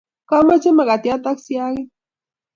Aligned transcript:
kamoche 0.29 0.69
mkatiat 0.77 1.23
ak 1.31 1.37
siagit. 1.45 1.89